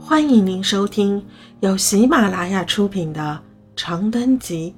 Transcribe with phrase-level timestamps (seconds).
[0.00, 1.26] 欢迎您收听
[1.60, 3.20] 由喜马拉雅出品的
[3.76, 4.74] 《长灯集》，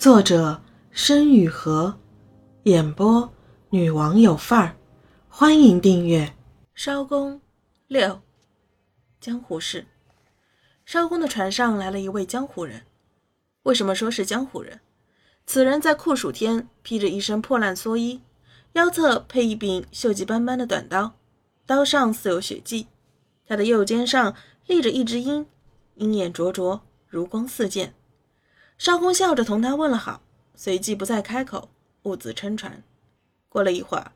[0.00, 1.92] 作者申雨禾，
[2.64, 3.32] 演播
[3.70, 4.76] 女王有范儿。
[5.28, 6.34] 欢迎订阅。
[6.76, 7.40] 艄公
[7.88, 8.20] 六，
[9.20, 9.86] 江湖事。
[10.86, 12.82] 艄公的船上来了一位江湖人。
[13.64, 14.80] 为什么说是江湖人？
[15.46, 18.20] 此人在酷暑天披着一身破烂蓑衣，
[18.74, 21.14] 腰侧配一柄锈迹斑斑的短刀，
[21.66, 22.86] 刀上似有血迹。
[23.46, 24.34] 他的右肩上
[24.66, 25.46] 立着一只鹰，
[25.96, 27.94] 鹰眼灼灼，如光似箭。
[28.78, 30.22] 艄公笑着同他问了好，
[30.54, 31.68] 随即不再开口，
[32.02, 32.82] 兀自撑船。
[33.48, 34.12] 过了一会儿，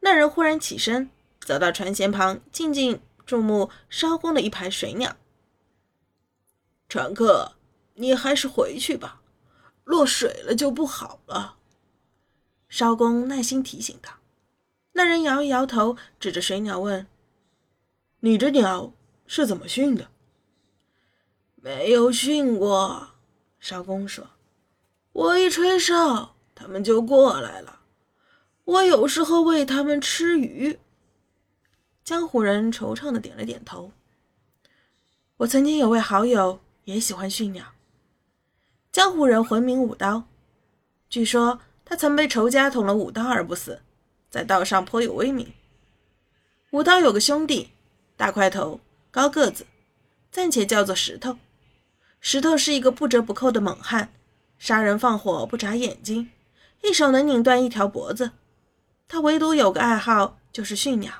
[0.00, 5.16] 那人忽然起身，走到船舷旁，静静注目艄公的一排水鸟。
[6.88, 7.52] 船客，
[7.94, 9.20] 你还是回去吧，
[9.84, 11.56] 落水了就不好了。
[12.68, 14.18] 艄公耐心提醒他。
[14.92, 17.06] 那人摇一摇头，指着水鸟问。
[18.22, 18.92] 你这鸟
[19.26, 20.08] 是怎么训的？
[21.56, 23.12] 没有训过，
[23.62, 24.26] 艄公说
[25.12, 27.80] ：“我一吹哨，他们就过来了。
[28.64, 30.78] 我有时候喂他们吃鱼。”
[32.04, 33.90] 江湖人惆怅的点了点头。
[35.38, 37.72] 我曾经有位好友也喜欢训鸟。
[38.92, 40.24] 江湖人浑名武刀，
[41.08, 43.80] 据说他曾被仇家捅了五刀而不死，
[44.28, 45.50] 在道上颇有威名。
[46.72, 47.70] 武刀有个兄弟。
[48.20, 49.64] 大块头，高个子，
[50.30, 51.38] 暂且叫做石头。
[52.20, 54.12] 石头是一个不折不扣的猛汉，
[54.58, 56.28] 杀人放火不眨眼睛，
[56.82, 58.32] 一手能拧断一条脖子。
[59.08, 61.14] 他唯独有个爱好，就是驯鸟。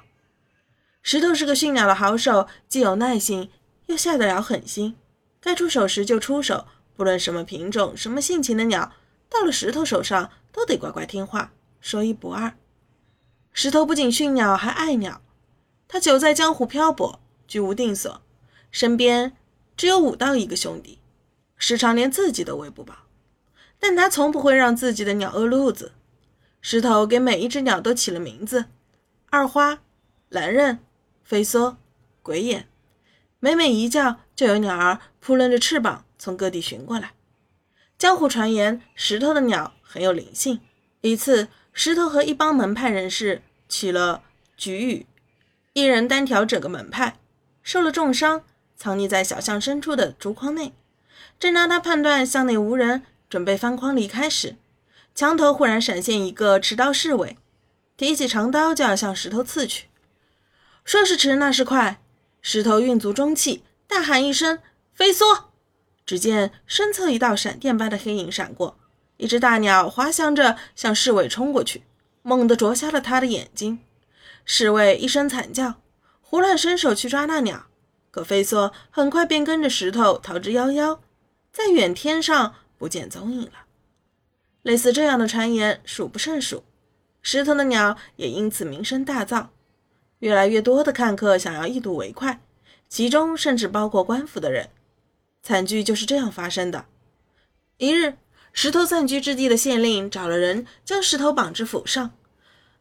[1.03, 3.51] 石头是个驯鸟的好手，既有耐心，
[3.87, 4.95] 又下得了狠心。
[5.41, 8.93] 该出手时就出手，不论什么品种、什么性情的鸟，
[9.31, 12.53] 到了石头手上都得乖乖听话，说一不二。
[13.55, 15.23] 石头不仅驯鸟，还爱鸟。
[15.93, 18.23] 他久在江湖漂泊，居无定所，
[18.71, 19.37] 身边
[19.77, 21.01] 只有武道一个兄弟，
[21.57, 22.95] 时常连自己都喂不饱。
[23.81, 25.91] 但他从不会让自己的鸟饿路子。
[26.61, 28.67] 石头给每一只鸟都起了名字：
[29.31, 29.81] 二花、
[30.29, 30.79] 蓝刃、
[31.25, 31.75] 飞梭、
[32.23, 32.69] 鬼眼。
[33.41, 37.15] 每每一叫，就有鸟儿扑棱着翅膀从各地寻过来。
[37.99, 40.61] 江湖传言，石头的鸟很有灵性。
[41.01, 44.23] 一次，石头和一帮门派人士起了
[44.57, 45.07] 局语。
[45.73, 47.17] 一人单挑整个门派，
[47.63, 48.43] 受了重伤，
[48.77, 50.73] 藏匿在小巷深处的竹筐内。
[51.39, 54.57] 正当他判断巷内无人，准备翻筐离开时，
[55.15, 57.39] 墙头忽然闪现一个持刀侍卫，
[57.97, 59.87] 提起长刀就要向石头刺去。
[60.85, 62.03] 说时迟，那时快，
[62.43, 64.59] 石头运足中气，大喊一声
[64.93, 65.45] “飞梭”，
[66.05, 68.77] 只见身侧一道闪电般的黑影闪过，
[69.19, 71.85] 一只大鸟滑翔着向侍卫冲过去，
[72.23, 73.79] 猛地啄瞎了他的眼睛。
[74.45, 75.75] 侍卫一声惨叫，
[76.21, 77.67] 胡乱伸手去抓那鸟，
[78.11, 80.99] 可飞梭很快便跟着石头逃之夭夭，
[81.53, 83.67] 在远天上不见踪影了。
[84.63, 86.65] 类似这样的传言数不胜数，
[87.23, 89.47] 石头的鸟也因此名声大噪。
[90.19, 92.43] 越来越多的看客想要一睹为快，
[92.89, 94.69] 其中甚至包括官府的人。
[95.43, 96.85] 惨剧就是这样发生的。
[97.79, 98.19] 一日，
[98.53, 102.11] 石头暂居之地的县令找了人将石头绑至府上。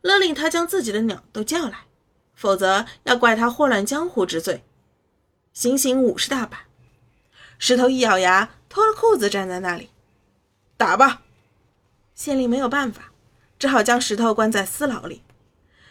[0.02, 1.86] 勒令他将自己的鸟都叫来，
[2.34, 4.64] 否则要怪他祸乱江湖之罪，
[5.54, 6.62] 行刑五十大板。
[7.58, 9.90] 石头一咬牙，脱了裤子站在那里，
[10.78, 11.24] 打吧。
[12.16, 13.12] 县令没有办法，
[13.58, 15.24] 只好将石头关在私牢里。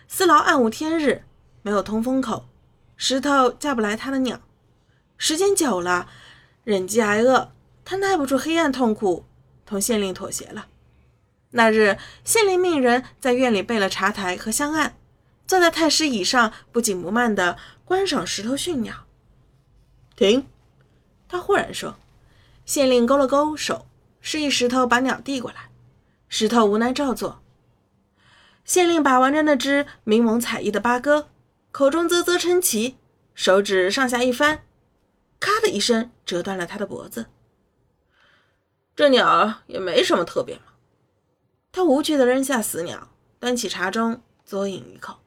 [0.07, 1.25] 私牢暗无天日，
[1.61, 2.49] 没有通风口，
[2.97, 4.41] 石头叫不来他的鸟。
[5.19, 6.09] 时间久了，
[6.65, 7.53] 忍饥挨饿，
[7.85, 9.27] 他耐不住黑暗痛苦，
[9.67, 10.69] 同县令妥协了。
[11.51, 14.97] 那日，县令命人在院里备了茶台和香案，
[15.47, 19.07] 坐在太师椅上，不紧不慢地观赏石头训鸟。
[20.15, 20.47] 停！
[21.29, 21.97] 他忽然说。
[22.67, 23.87] 县令勾了勾手，
[24.21, 25.71] 示意石头把鸟递过来。
[26.29, 27.43] 石头无奈照做。
[28.67, 31.31] 县令把玩着那只明眸彩翼的八哥，
[31.71, 32.99] 口中啧啧称奇，
[33.35, 34.65] 手指上下一翻，
[35.41, 37.25] 咔的一声折断了他的脖子。
[38.95, 40.61] 这鸟也没什么特别。
[41.71, 45.19] 他无趣地扔下死鸟，端起茶盅嘬饮一口。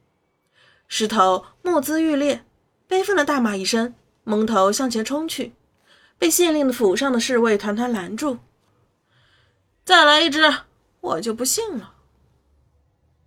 [0.88, 2.44] 石头目眦欲裂，
[2.86, 3.94] 悲愤地大骂一声，
[4.24, 5.54] 蒙头向前冲去，
[6.18, 8.38] 被县令的府上的侍卫团团拦住。
[9.84, 10.52] 再来一只，
[11.00, 11.94] 我就不信了。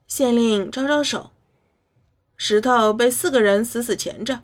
[0.07, 1.31] 县令招招手，
[2.37, 4.43] 石头被四个人死死钳着，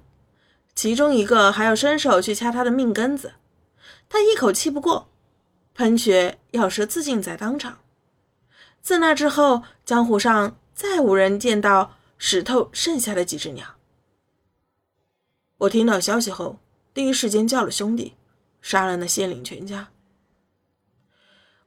[0.74, 3.34] 其中一个还要伸手去掐他的命根子，
[4.10, 5.10] 他一口气不过，
[5.76, 7.78] 喷血咬舌自尽在当场。
[8.81, 13.75] 自那之后，江湖上再无人见到石头剩下的几只鸟。
[15.60, 16.60] 我听到消息后，
[16.94, 18.16] 第一时间叫了兄弟，
[18.62, 19.89] 杀了那县令全家。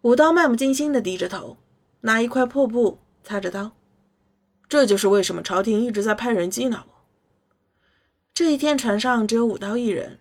[0.02, 1.56] 武刀漫不经心地低着头，
[2.00, 3.72] 拿一块破布擦着刀。
[4.68, 6.94] 这就是为什么朝廷一直在派人缉拿我。
[8.34, 10.18] 这一天船上只有武刀一人，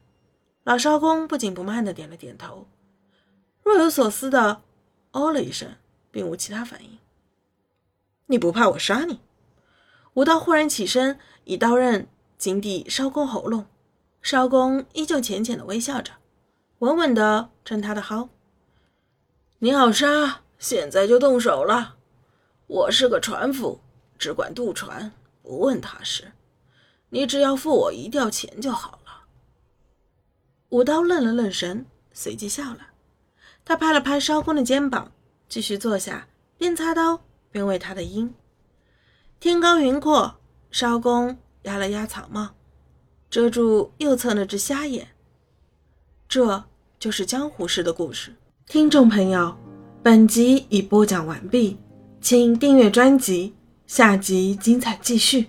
[0.64, 2.68] 老艄公不紧不慢地点了点头，
[3.64, 4.62] 若有所思地
[5.12, 5.70] 哦了一声，
[6.14, 7.00] 并无其他反应。
[8.28, 9.20] 你不怕我杀你？
[10.14, 12.08] 武刀忽然起身，以刀刃
[12.38, 13.66] 紧抵艄公喉咙。
[14.24, 16.14] 艄公依旧浅浅的微笑着，
[16.80, 18.30] 稳稳地称他的号。
[19.58, 21.98] 你好杀，现在就动手了。
[22.68, 23.82] 我是个船夫，
[24.18, 25.12] 只管渡船，
[25.42, 26.32] 不问他事。
[27.10, 29.26] 你只要付我一吊钱就好了。
[30.70, 32.92] 武刀愣了愣神，随即笑了。
[33.66, 35.12] 他拍了拍艄公的肩膀，
[35.54, 36.28] 继续坐下，
[36.58, 37.22] 边擦刀
[37.52, 38.34] 边为他的音。
[39.40, 40.40] 天高云阔，
[40.72, 42.56] 艄公压了压草帽。
[43.30, 45.10] 遮住右侧那只瞎眼，
[46.28, 46.64] 这
[46.98, 48.34] 就是江湖式的故事。
[48.66, 49.56] 听众朋友，
[50.02, 51.78] 本集已播讲完毕，
[52.20, 53.54] 请订阅专辑，
[53.86, 55.46] 下集精彩继续。